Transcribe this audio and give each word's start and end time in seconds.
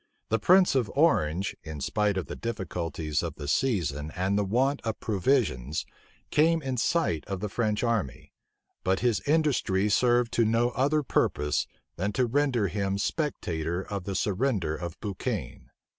The 0.29 0.39
prince 0.39 0.73
of 0.73 0.91
Orange, 0.95 1.55
in 1.63 1.79
spite 1.79 2.17
of 2.17 2.25
the 2.25 2.35
difficulties 2.35 3.21
of 3.21 3.35
the 3.35 3.47
season 3.47 4.09
and 4.15 4.35
the 4.35 4.43
want 4.43 4.81
of 4.83 4.99
provisions, 4.99 5.85
came 6.31 6.59
in 6.63 6.77
sight 6.77 7.23
of 7.27 7.39
the 7.39 7.47
French 7.49 7.83
army; 7.83 8.33
but 8.83 9.01
his 9.01 9.21
industry 9.27 9.89
served 9.89 10.31
to 10.31 10.43
no 10.43 10.71
other 10.71 11.03
purpose 11.03 11.67
than 11.97 12.13
to 12.13 12.25
render 12.25 12.67
him 12.67 12.97
spectator 12.97 13.83
of 13.83 14.05
the 14.05 14.15
surrender 14.15 14.75
of 14.75 14.99
Bouchaine. 15.01 15.69